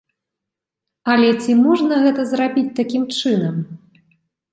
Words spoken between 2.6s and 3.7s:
такім чынам?